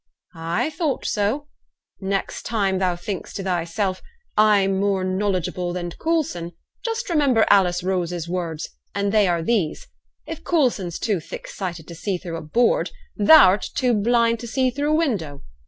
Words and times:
'I 0.33 0.71
thought 0.71 1.05
so. 1.05 1.47
Next 1.99 2.41
time 2.41 2.79
thou 2.79 2.95
thinks 2.95 3.33
to 3.33 3.43
thyself, 3.43 4.01
'I'm 4.35 4.79
more 4.79 5.03
knowledgeable 5.03 5.73
than 5.73 5.91
Coulson,' 5.91 6.53
just 6.83 7.07
remember 7.07 7.45
Alice 7.51 7.83
Rose's 7.83 8.27
words, 8.27 8.69
and 8.95 9.11
they 9.11 9.27
are 9.27 9.43
these: 9.43 9.85
If 10.25 10.43
Coulson's 10.43 10.97
too 10.97 11.19
thick 11.19 11.47
sighted 11.47 11.87
to 11.87 11.93
see 11.93 12.17
through 12.17 12.37
a 12.37 12.41
board, 12.41 12.89
thou'rt 13.15 13.61
too 13.75 13.93
blind 13.93 14.39
to 14.39 14.47
see 14.47 14.71
through 14.71 14.91
a 14.93 14.95
window. 14.95 15.43